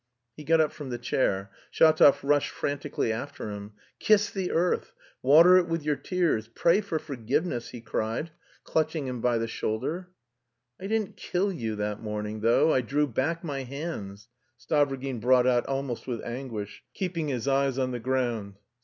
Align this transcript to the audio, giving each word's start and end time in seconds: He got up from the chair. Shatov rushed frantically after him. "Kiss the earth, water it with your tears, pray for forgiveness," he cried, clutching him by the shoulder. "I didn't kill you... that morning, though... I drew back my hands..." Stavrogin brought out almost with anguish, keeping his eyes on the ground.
He 0.35 0.43
got 0.43 0.59
up 0.59 0.71
from 0.71 0.89
the 0.89 0.97
chair. 0.97 1.51
Shatov 1.71 2.23
rushed 2.23 2.49
frantically 2.49 3.13
after 3.13 3.51
him. 3.51 3.73
"Kiss 3.99 4.31
the 4.31 4.49
earth, 4.49 4.93
water 5.21 5.57
it 5.59 5.67
with 5.67 5.83
your 5.83 5.95
tears, 5.95 6.47
pray 6.47 6.81
for 6.81 6.97
forgiveness," 6.97 7.69
he 7.69 7.81
cried, 7.81 8.31
clutching 8.63 9.05
him 9.05 9.21
by 9.21 9.37
the 9.37 9.47
shoulder. 9.47 10.09
"I 10.79 10.87
didn't 10.87 11.17
kill 11.17 11.51
you... 11.53 11.75
that 11.75 12.01
morning, 12.01 12.39
though... 12.41 12.73
I 12.73 12.81
drew 12.81 13.05
back 13.05 13.43
my 13.43 13.61
hands..." 13.61 14.27
Stavrogin 14.57 15.19
brought 15.21 15.45
out 15.45 15.67
almost 15.67 16.07
with 16.07 16.23
anguish, 16.23 16.81
keeping 16.95 17.27
his 17.27 17.47
eyes 17.47 17.77
on 17.77 17.91
the 17.91 17.99
ground. 17.99 18.55